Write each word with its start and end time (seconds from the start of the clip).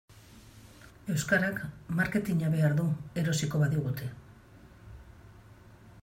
Euskarak 1.15 1.59
marketina 1.99 2.49
behar 2.55 2.73
du 2.79 2.85
erosiko 3.25 3.61
badigute. 3.65 4.11